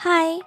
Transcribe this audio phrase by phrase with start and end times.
[0.00, 0.38] 嗨，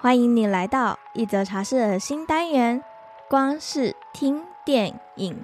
[0.00, 2.82] 欢迎你来到一则茶室的新单元——
[3.28, 5.36] 光是听电影。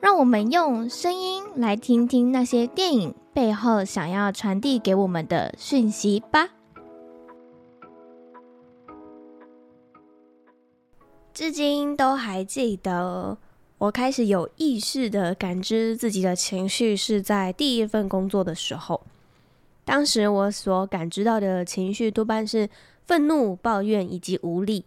[0.00, 6.48] 让我们用声音来听听那些电影背后想要传递给我们的讯息吧。
[11.32, 13.38] 至今都还记得，
[13.78, 19.02] 我开始有意识地感知自己的情绪是在第一份工作的时候。
[19.84, 22.68] 当时我所感知到的情绪多半是
[23.06, 24.84] 愤怒、抱怨以及无力。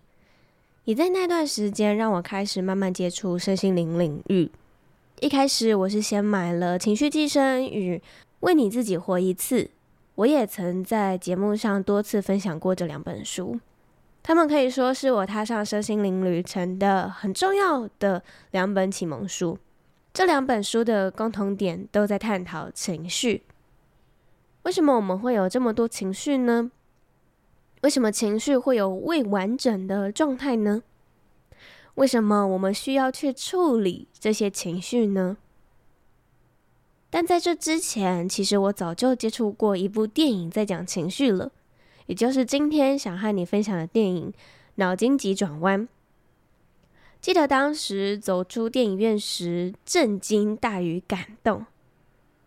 [0.85, 4.51] 也在那段时间，让我开始慢慢接触身心灵领域。
[5.19, 8.01] 一开始，我是先买了《情绪寄生与
[8.41, 9.63] 为你自己活一次》，
[10.15, 13.59] 我也曾在节目上多次分享过这两本书。
[14.21, 19.57] 他们可以说是我踏上身心灵旅程的很重要的两本启蒙书。
[20.13, 23.43] 这两本书的共同点都在探讨情绪。
[24.65, 26.71] 为什么我们会有这么多情绪呢？
[27.81, 30.81] 为什么情绪会有未完整的状态呢？
[31.93, 35.37] 为什么我们需要去处理这些情绪呢？
[37.11, 41.51] 但在这之前，其实我早就接触过一部电影在讲情绪了，
[42.07, 44.31] 也就是今天想和你分享的电影
[44.75, 45.81] 《脑筋急转弯》。
[47.21, 51.67] 记得当时走出电影院时，震惊大于感动。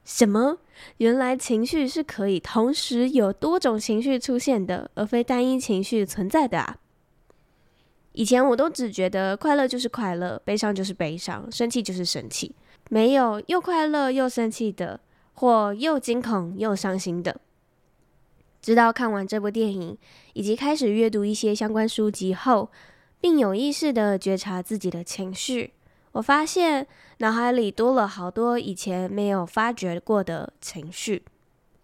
[0.09, 0.57] 什么？
[0.97, 6.79] 原来情绪是可以同时有多种情绪出现的，而非单一情绪存在的啊！
[8.13, 12.55] 以前我都只觉得快乐就是快乐，悲伤就是悲伤，生气就是生气，
[12.89, 14.99] 没有又快乐又生气的，
[15.35, 17.39] 或又惊恐又伤心的。
[18.63, 19.99] 直到看完这部电影，
[20.33, 22.71] 以及开始阅读一些相关书籍后，
[23.21, 25.75] 并有意识地觉察自己的情绪。
[26.19, 26.85] 我发现
[27.19, 31.23] 脑海里多了好多以前没有发觉过的情绪，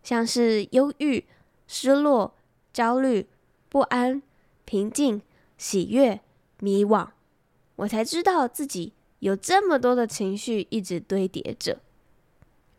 [0.02, 1.24] 像是忧郁、
[1.68, 2.34] 失落、
[2.72, 3.28] 焦虑、
[3.68, 4.20] 不安、
[4.64, 5.22] 平静、
[5.56, 6.20] 喜悦、
[6.58, 7.06] 迷惘。
[7.76, 11.78] 我才知道自己有这么多的情绪一直堆叠着。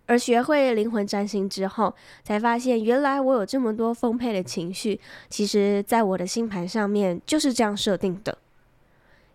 [0.07, 5.00] 而学会灵魂占星之后，才发现原来我有这么多丰沛的情绪，
[5.30, 8.38] 其实在我的星盘上面就是这样设定的。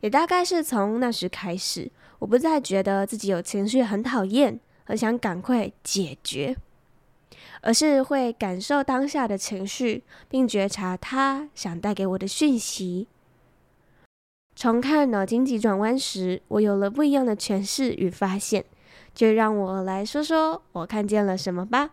[0.01, 1.91] 也大概是从那时开始，
[2.21, 6.57] 我不再觉得自己有情绪很讨厌，很想赶快解决，
[7.63, 13.09] 而是会感受当下的情绪，并觉察它想带给我的讯息。
[14.55, 18.65] 重看《脑筋急转弯》时，我有了不一样的诠释与发现，
[19.15, 21.91] 就让我来说说我看见了什么吧。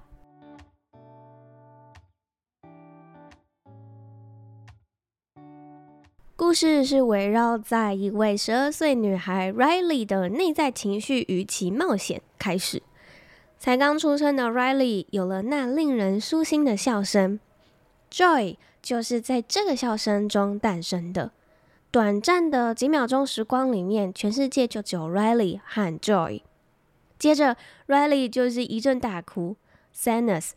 [6.38, 12.84] 故事是围绕在一位十二岁女孩 Riley 的内在情绪与其冒险开始。
[13.58, 17.40] 才刚出生的 Riley 有了那令人舒心的笑声
[18.12, 21.32] ，Joy 就是在这个笑声中诞生的。
[21.90, 26.42] 短暂的几秒钟时光里面，全世界就只有 Riley 和 Joy。
[27.18, 29.56] 接着，Riley 就是一阵大哭
[29.92, 30.52] ，Sadness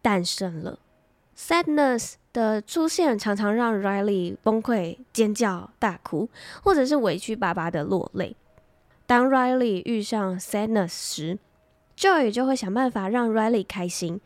[0.00, 0.78] 诞生了。
[1.36, 6.28] Sadness 的出现常常让 Riley 崩溃、尖叫、大哭，
[6.62, 8.36] 或者是委屈巴巴的落泪。
[9.06, 11.38] 当 Riley 遇上 Sadness 时
[11.96, 14.20] ，Joy 就会想办法让 Riley 开心。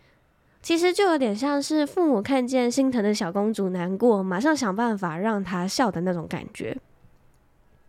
[0.61, 6.77] 其实就有点像是父母看见心疼的小公主难过，马上想办法让她笑的那种感觉。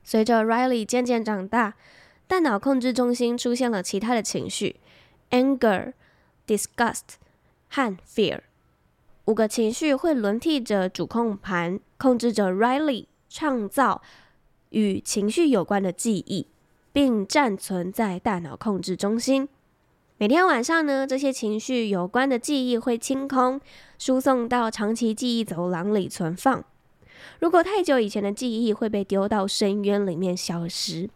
[0.03, 1.73] 随着 Riley 渐渐长大，
[2.27, 4.77] 大脑控制中心出现了其他的情绪
[5.31, 5.93] ：anger、
[6.47, 7.17] disgust
[7.69, 8.39] 和 fear。
[9.25, 14.01] 五个情绪会轮替着主控盘，控制着 Riley 创造
[14.71, 16.47] 与情绪有关的记忆，
[16.91, 19.47] 并暂存在大脑控制中心。
[20.17, 23.61] 每天晚上呢，这些情绪有关的记忆会清空，
[23.97, 26.61] 输送到长期记忆走廊里存放。
[27.39, 31.09] 如果太久以前的记忆会被丢到深渊里面消失。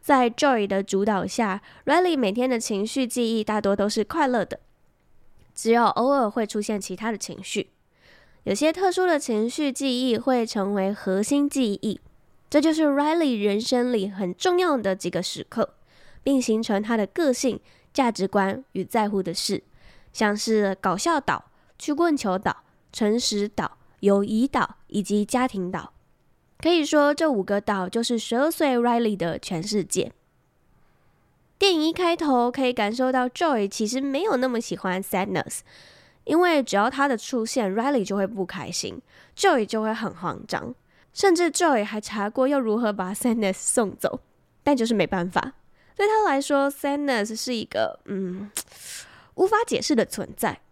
[0.00, 4.60] 在 Joy 的主导下，Riley 每天的情绪记忆大多都是快乐的。
[5.60, 7.68] 只有偶尔会出现其他的情绪，
[8.44, 12.00] 有些特殊的情绪记忆会成为核心记忆，
[12.48, 15.74] 这就是 Riley 人生里很重要的几个时刻，
[16.22, 17.60] 并形成他的个性、
[17.92, 19.62] 价值观与在乎的事，
[20.14, 25.92] 像是搞笑岛、曲棍球岛、诚实岛、友谊岛以及家庭岛。
[26.56, 30.10] 可以说，这五个岛就是十二岁 Riley 的全世界。
[31.60, 35.58] 电影一开头可以感受到，Joy 其实没有那么喜欢 Sadness，
[36.24, 39.02] 因为只要他的出现，Riley 就会不开心
[39.36, 40.74] ，Joy 就会很慌张，
[41.12, 44.20] 甚至 Joy 还查过要如何把 Sadness 送走，
[44.64, 45.52] 但就是没办法。
[45.94, 48.50] 对他来说，Sadness 是一个嗯
[49.34, 50.62] 无法解释的存在。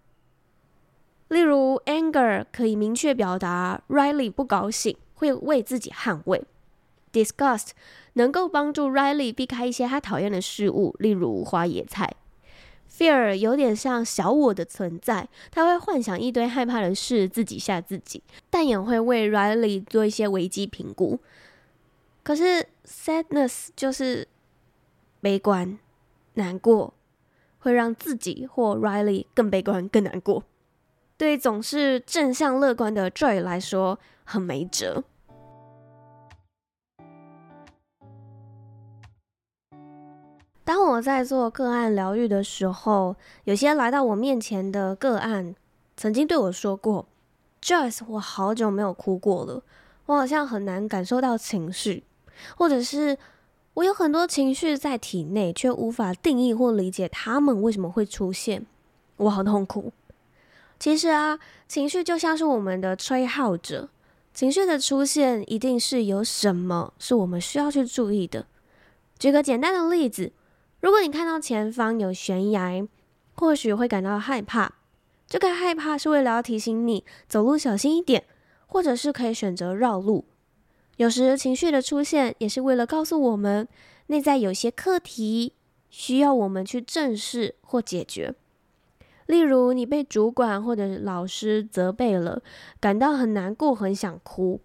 [1.28, 6.42] 例如，anger 可以明确表达 Riley 不高兴，会为自己捍卫
[7.12, 7.70] ；disgust
[8.14, 12.14] 能够帮助 Riley 避开一些他讨厌的事物，例如花野菜
[12.90, 21.18] ；fear 有点像小我的存在，他会幻想一堆害怕的事，自己吓自己，但也会为 Riley 做一些危机评估。
[22.22, 24.28] 可是 sadness 就是
[25.20, 25.78] 悲观、
[26.34, 26.92] 难过，
[27.60, 30.44] 会让自己或 Riley 更悲观、更难过。
[31.16, 35.02] 对总是正向乐观的 Joy 来说，很没辙。
[40.98, 43.14] 我在做个案疗愈的时候，
[43.44, 45.54] 有些来到我面前的个案
[45.96, 47.06] 曾经对我说过
[47.62, 49.62] ：“Joyce，我好久没有哭过了，
[50.06, 52.02] 我好像很难感受到情绪，
[52.56, 53.16] 或者是
[53.74, 58.66] 我有很多情绪在体内，却无法定义或理解他们为什么会出现，
[59.18, 59.92] 我好痛苦。”
[60.80, 63.88] 其实啊，情绪就像是我们的吹号者，
[64.34, 68.46] 情绪的出现一定是有什么是我们需要去注意的。
[69.16, 70.32] 举个简单的例子，
[70.80, 72.86] 如果你看到前方有悬崖，
[73.34, 74.74] 或许会感到害怕。
[75.26, 78.24] 这个害怕是为了要提醒你走路小心一点，
[78.66, 80.24] 或者是可以选择绕路。
[80.96, 83.68] 有时情绪的出现也是为了告诉我们，
[84.06, 85.52] 内在有些课题
[85.90, 88.34] 需要我们去正视或解决。
[89.26, 92.42] 例如，你被主管或者老师责备了，
[92.80, 94.60] 感到很难过，很想哭。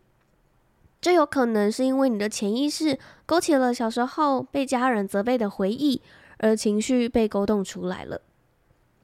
[1.04, 6.02] 这有可能是因为你的潜意识勾起了小时候被家人责备的回忆，
[6.38, 8.22] 而情绪被勾动出来了。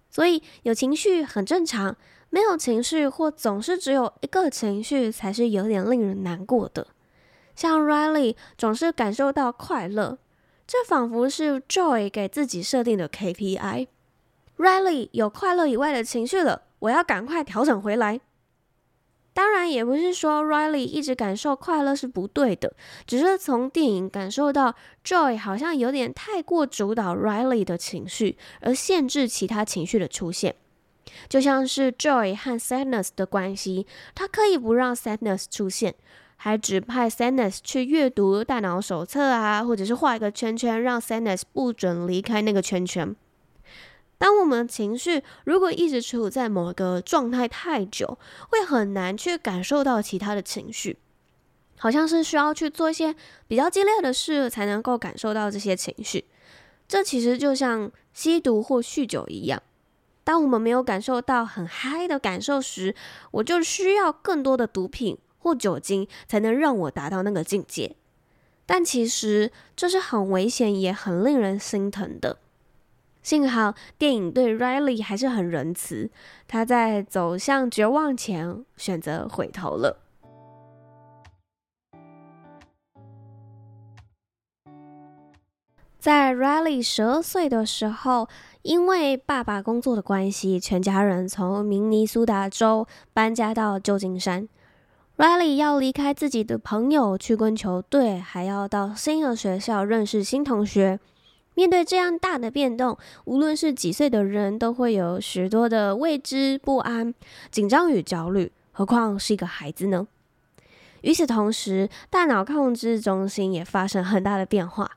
[0.10, 1.98] 所以，有情绪很正常，
[2.30, 6.88] 没有情绪或总是只有一个情绪才是有点令人难过的。
[7.54, 10.20] 像 Riley 总是感受到快乐，
[10.66, 13.88] 这仿佛是 Joy 给自己设定的 KPI。
[14.58, 18.22] Riley 有快乐以外的情绪了，我要赶快调整回来。
[19.40, 22.74] 当然，也不是说 Riley 一直感受快乐是不对的，
[23.08, 30.56] 只是从电影感受到 Joy 好像有点太过主导 Riley 的情绪，而限制其他情绪的出现。
[31.30, 35.96] 就像是 Joy 和 Sadness 的关系，他刻意不让 Sadness 出现，
[36.36, 43.16] 还指派 Sadness 去阅读大脑手册啊，或者是画一个圈圈，让 Sadness 不准离开那个圈圈。
[44.20, 48.20] 当我们情绪如果一直处在某个状态太久，
[48.50, 50.98] 会很难去感受到其他的情绪，
[51.78, 53.16] 好像是需要去做一些
[53.48, 56.26] 比较激烈的事才能够感受到这些情绪。
[56.86, 59.64] 这其实就像吸毒或酗酒一样，
[60.26, 62.94] 当我们没有感受到很嗨的感受时，
[63.32, 67.96] 我就需要更多的毒品或酒精才能让我达到那个境界。
[68.66, 72.38] 但其实这是很危险也很令人心疼的。
[73.22, 76.10] 幸好电影对 Riley 还是很仁慈，
[76.48, 80.00] 他在走向绝望前选择回头了。
[86.00, 88.30] 在 Riley 十二岁的时候，
[88.62, 94.48] 因为爸爸工作的关系，全家人从明尼苏达州搬家到旧金山。
[95.18, 101.02] Riley 要离开自己的朋友，去跟球队，还要到新的学校认识新同学。
[101.60, 107.14] 面对这样大的变动，无论是几岁的人，都会有许多的未知、不安、
[107.52, 110.08] 紧张与焦虑，何况是一个孩子呢？
[111.02, 114.92] 与此同时，大脑控制中心也发生很大的变化。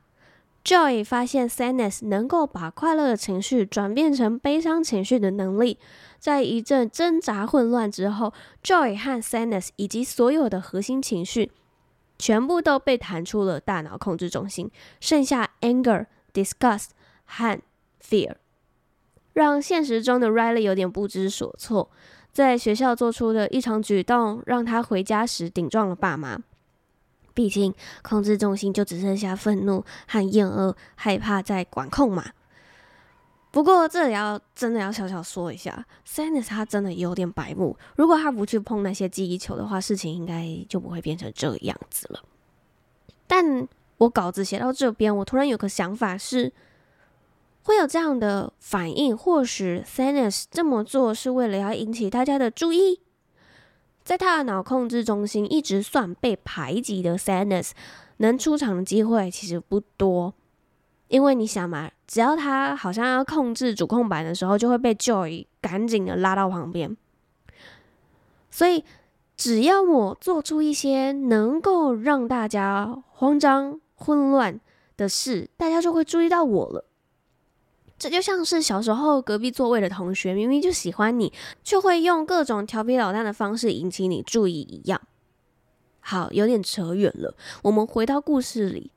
[0.63, 5.77] Joy 发现 Sanus 能够把快乐的情绪转变成悲伤情绪的能力，
[6.17, 8.31] 在一阵挣扎混乱之后
[8.63, 11.51] ，Joy 和 Sanus 以及所有的核心情绪
[12.17, 14.71] 全部都被弹出了大脑控制中心，
[15.01, 16.05] 剩下 Anger。
[16.33, 16.87] Disgust
[17.25, 17.59] 和
[18.01, 18.35] fear，
[19.33, 21.89] 让现实中的 Riley 有点不知所措。
[22.31, 26.39] 在学校做出的异常举动，让他回家时顶撞了爸妈。
[27.35, 32.31] 毕竟控制中心就只剩下愤怒和厌恶、害怕在管控嘛。
[33.49, 37.77] 不过这里要真的要小小说一下，Sadness 他真的有点白目。
[37.95, 42.23] 如果他不去碰那些记忆球的话，事情应该就不会变成这个样子了。
[43.27, 46.51] 但我稿子写到这边，我突然有个想法是，
[47.63, 52.99] 会有这样的反应，或许 Sadness 这么做是为了要引起大家的注意。
[54.03, 57.71] 在他的脑控制中心一直算被排挤的 Sadness，
[58.17, 60.33] 能出场的机会其实不多，
[61.07, 66.97] 因为你想嘛，只要他好像要控制主控板的时候，就会被 Joy 赶紧的拉到旁边，
[68.51, 68.83] 所以
[69.35, 73.79] 只要我做出一些能够让大家慌张。
[73.95, 74.59] 混乱
[74.97, 76.83] 的事，大家就会注意到我了。
[77.97, 81.31] 这就像是小时候隔壁座位的同学明明就喜欢你，
[81.63, 84.99] 却会用各种调皮捣蛋的方式引起你注意一样。
[86.01, 87.33] 好，有点扯远了。
[87.61, 88.91] 我们回到故事里，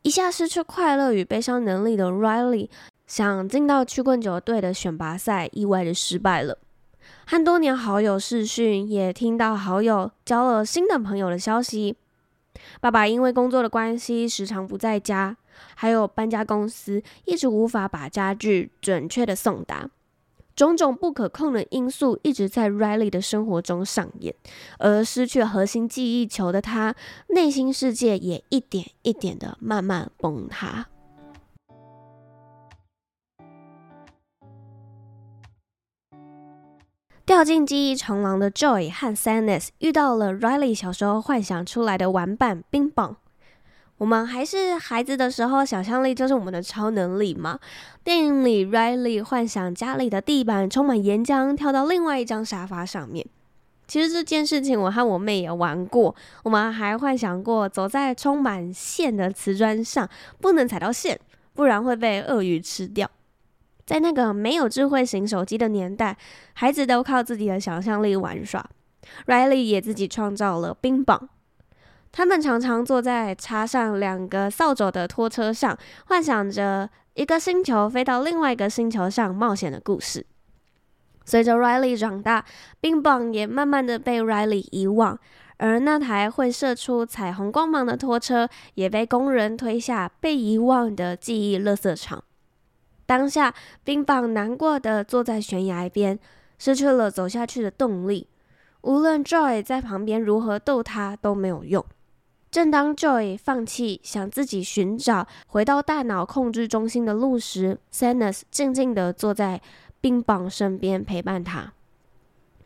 [0.00, 2.70] 一下失去快乐与悲伤能力的 Riley，
[3.06, 6.56] 想进到曲棍球队的选拔赛，意外的失败了。
[7.26, 11.96] 和多年好友视讯，也听到好友交了新的朋友的消息。
[12.80, 15.36] 爸爸因为工作的关系，时常不在家。
[15.74, 19.88] 还有搬家公司一直无法把家具准确的送达，
[20.54, 24.34] 种种不可控的因素一直在 Riley 的生活中上演，
[24.78, 26.94] 而失去核心记忆球的他，
[27.28, 30.88] 内心世界也一点一点的慢慢崩塌。
[37.26, 43.16] 掉进记忆长廊的 Joy 和 Sadness 遇到了 Riley 小时候幻想出来的玩伴冰棒。
[43.98, 47.58] 我们还是孩子的时候，想象力就是我们的超能力嘛。
[48.04, 53.26] 电影里，Riley 幻想家里的地板充满岩浆，跳到另外一张沙发上面。
[53.88, 56.14] 其实这件事情，我和我妹也玩过。
[56.44, 60.08] 我们还幻想过走在充满线的瓷砖上，
[60.40, 61.18] 不能踩到线，
[61.54, 63.10] 不然会被鳄鱼吃掉。
[63.86, 66.18] 在那个没有智慧型手机的年代，
[66.54, 68.68] 孩子都靠自己的想象力玩耍。
[69.26, 71.28] Riley 也自己创造了冰棒。
[72.10, 80.26] 他们常常坐在插上两个扫帚的拖车上，幻想着一个星球飞到另外一个星球上冒险的故事。
[81.24, 82.44] 随着 Riley 长大，
[82.80, 85.18] 冰棒也慢慢的被 Riley 遗忘，
[85.58, 92.24] 而那台会射出彩虹光芒的拖车也被工人推下被遗忘的记忆垃圾场。
[93.06, 96.18] 当下，冰棒难过的坐在悬崖边，
[96.58, 98.26] 失去了走下去的动力。
[98.82, 101.84] 无论 Joy 在旁边如何逗他，都没有用。
[102.50, 109.60] 正当 Joy 放弃想自己寻找回到大脑控制中心的路时，Sadness 静静地坐在
[110.00, 111.72] 冰棒身边陪伴他。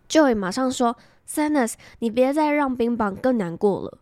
[0.08, 0.96] Joy 马上说
[1.28, 3.98] ：“Sadness，你别再让冰棒更难过了。”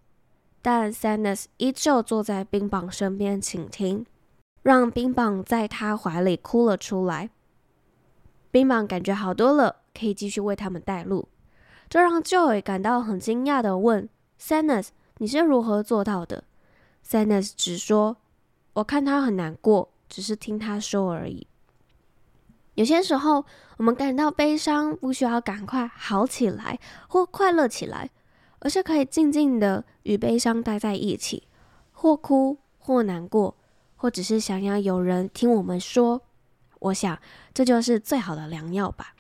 [0.61, 4.05] 但 Sadness 依旧坐在冰棒身边倾听，
[4.69, 7.31] 让冰棒在他怀里哭了出来。
[8.51, 11.27] 冰棒感觉好多了，可以继续为他们带路。
[11.89, 14.07] 这让 Joy 感到很惊讶的问
[14.39, 14.89] ：“Sadness。”
[15.21, 16.45] 你是如何做到的
[17.05, 18.19] ？Sadness 只说
[18.75, 21.47] ：“我看他很难过，只是听他说而已。”
[22.77, 23.45] 有些时候，
[23.79, 28.11] 我们感到悲伤，不需要赶快好起来或快乐起来，
[28.59, 31.49] 而是可以静静的与悲伤待在一起，
[31.93, 33.57] 或哭，或难过，
[33.99, 36.23] 或只是想要有人听我们说。
[36.81, 37.19] 我想，
[37.53, 39.15] 这就是最好的良药吧。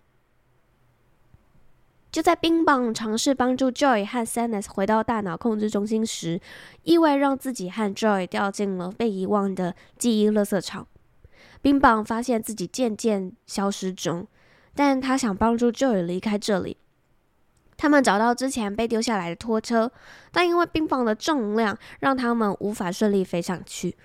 [2.11, 6.40] 就在冰棒尝试帮助 Joy 和 Sanus 回到大脑控制中心时，
[6.85, 10.87] 意外让自己和 Joy 掉进了被遗忘的记忆垃圾场。
[11.61, 14.26] 冰棒发现自己渐渐消失中，
[14.75, 16.78] 但他想帮助 Joy 离开这里。
[17.76, 19.92] 他们找到之前被丢下来的拖车，
[20.32, 23.97] 但因为冰棒的重量，让他们无法顺利飞上去。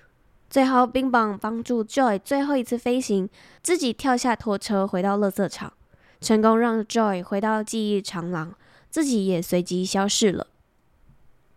[0.54, 3.28] 最后，冰棒帮助 Joy 最后一次飞行，
[3.60, 5.72] 自己跳下拖车回到垃圾场。
[6.20, 8.54] 成功让 Joy 回到记忆长廊，
[8.88, 10.46] 自己也随即消失了。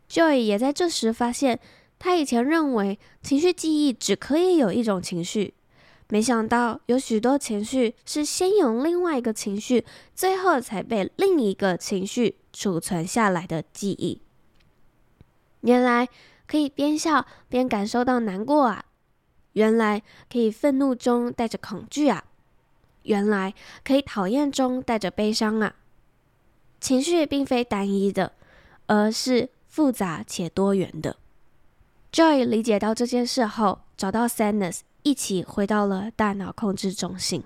[0.09, 1.59] Joy 也在这时发现，
[1.99, 5.53] 他以前认为情绪记忆只可以有一种情绪，
[6.09, 9.85] 没想到有许多情绪是先有另外一个情绪，
[10.15, 14.23] 最后才被另一个情绪储存下来的记忆。
[15.61, 16.09] 原来
[16.47, 18.85] 可以边笑边感受到难过啊！
[19.53, 22.23] 原来可以愤怒中带着恐惧啊！
[23.03, 25.75] 原来可以讨厌中带着悲伤啊！
[26.79, 28.33] 情绪并非单一的，
[28.85, 31.15] 而是复杂且多元的。
[32.11, 37.43] Joy 理解到这件事后，找到 Sadness，一起回到了大脑控制中心。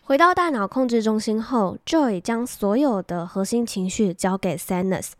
[0.00, 5.12] 回到大脑控制中心后，Joy 将所有的核心情绪交给 Sadness。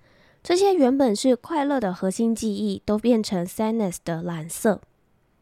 [0.44, 4.82] 这些原本是快乐的核心记忆，都变成 Sadness 的蓝色，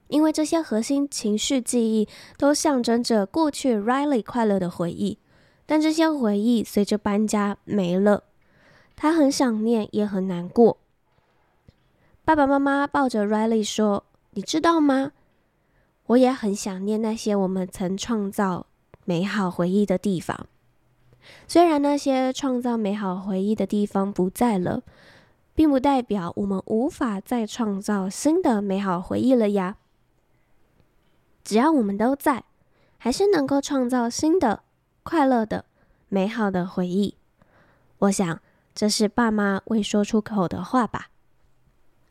[0.06, 2.06] 因为这些核心情绪记忆
[2.38, 5.18] 都象征着过去 Riley 快乐的回忆。
[5.66, 8.22] 但这些回忆随着搬家没了，
[8.94, 10.78] 他很想念，也很难过。
[12.24, 14.04] 爸爸妈妈抱着 Riley 说
[14.34, 15.10] ：“你知道吗？
[16.06, 18.66] 我也很想念那些我们曾创造
[19.04, 20.46] 美好回忆的地方。”
[21.46, 24.82] 虽然那些创造美好回忆的地方不在了，
[25.54, 29.76] 并不代表我们无法再创造新的美好回忆了呀。
[31.44, 32.44] 只要我们都在，
[32.98, 34.62] 还是能够创造新的、
[35.02, 35.64] 快乐的、
[36.08, 37.16] 美好的回忆。
[37.98, 38.40] 我想，
[38.74, 41.08] 这是爸妈未说出口的话吧。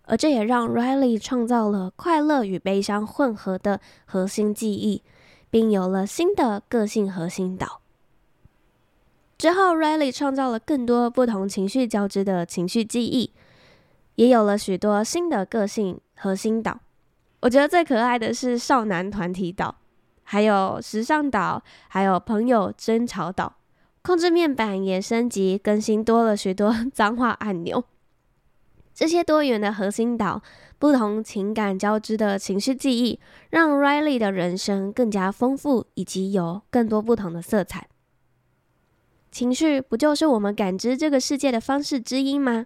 [0.03, 5.03] 而这也让 Riley 创造了快乐与悲伤混合的核心记忆，
[5.49, 7.80] 并有了新的个性核心岛。
[9.41, 13.33] 之后，Riley 创造了更多不同情绪交织的情绪记忆，
[14.13, 16.79] 也有了许多新的个性核心岛。
[17.39, 19.77] 我觉得最可爱的是少男团体岛，
[20.21, 23.55] 还有时尚岛，还有朋友争吵岛。
[24.03, 27.83] 控制面板也升级更新，多了许多 脏话按钮。
[28.93, 30.43] 这些多元的核心岛，
[30.77, 33.19] 不同情感交织的情绪记忆，
[33.49, 37.87] 让 Riley 的人生更加丰富，以及有更多不同的色彩。
[39.31, 42.65] 情绪不就是我们感知这个世界的方式之一吗？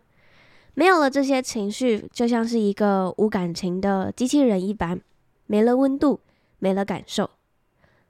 [0.73, 4.99] 没有了这些情绪，就像是一个无感情的机器人一般，
[5.45, 6.19] 没了温度，
[6.59, 7.29] 没了感受。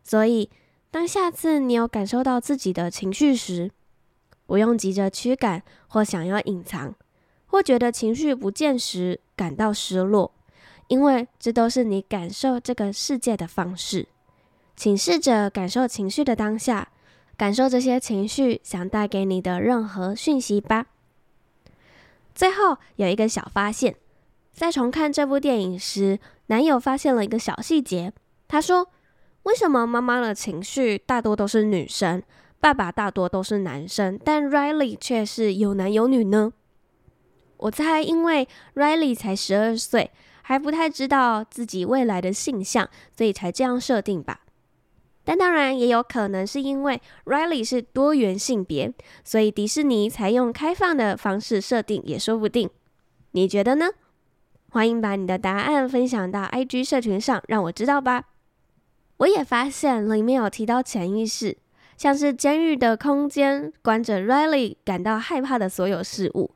[0.01, 0.49] 所以，
[0.89, 3.69] 当下次你有感受到自己的情绪时，
[4.45, 6.95] 不用急着驱赶或想要隐藏。
[7.47, 10.33] 或觉得情绪不见时感到失落，
[10.87, 14.07] 因为这都是你感受这个世界的方式。
[14.75, 16.89] 请试着感受情绪的当下，
[17.37, 20.87] 感受这些情绪想带给你的任何讯息吧。
[22.33, 23.95] 最后有一个小发现，
[24.53, 28.13] 在重看这部电影时，男友发现了一个小细节。
[28.47, 28.89] 他说
[29.43, 32.21] ：“为什么妈妈的情绪大多都是女生，
[32.59, 36.53] 爸爸大多都是男生，但 Riley 却是有男有女呢？”
[37.57, 40.11] 我猜，因为 Riley 才十二岁，
[40.41, 44.41] 还不太知道自己未来的性向，所以才这样设定吧。
[45.25, 52.69] 但当然也有可能是因为 Riley 是多元性别，所以迪士尼采用开放的方式设定，也说不定。
[53.31, 53.87] 你觉得呢？
[54.69, 58.25] 欢迎把你的答案分享到 IG 社群上，让我知道吧。
[59.17, 61.57] 我也发现里面有提到潜意识，
[61.97, 66.51] 像是监狱的空间，关着 Riley 感到害怕的所有事物。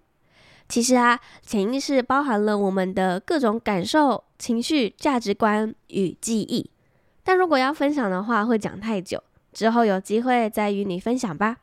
[0.67, 6.69] 其实啊，潜意识包含了我们的各种感受、情绪、价值观与记忆。
[7.29, 11.57] 但如果要分享的话，会讲太久，之后有机会再与你分享吧。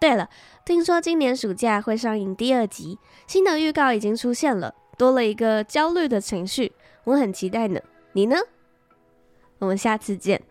[0.00, 0.30] 对了，
[0.64, 6.72] 听说今年暑假会上映第二集，新的预告已经出现了，多了一个焦虑的情绪，
[7.04, 7.82] 我很期待呢。
[8.12, 8.36] 你呢？
[9.58, 10.42] 我们下次见。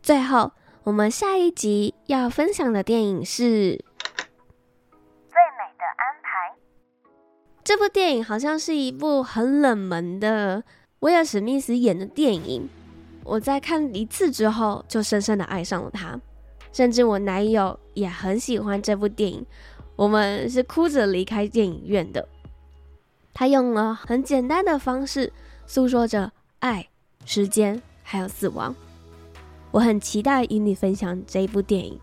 [0.00, 0.52] 最后，
[0.84, 3.84] 我们下一集要分享的电影是。
[5.26, 6.56] 最美的安排
[7.64, 10.62] 这部电影好像是一部很冷门的
[11.00, 12.68] 威尔史密斯演的电影。
[13.24, 16.18] 我在看一次之后，就深深的爱上了他，
[16.72, 19.44] 甚至我男友也很喜欢这部电影。
[19.96, 22.26] 我们是哭着离开电影院的。
[23.34, 25.32] 他用了很简单的方式
[25.66, 26.88] 诉说着爱、
[27.24, 28.74] 时间还有死亡。
[29.70, 32.00] 我很期待与你分享这一部电影。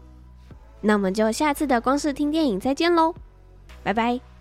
[0.81, 3.15] 那我们就下次的光是听电影再见喽，
[3.83, 4.34] 拜拜。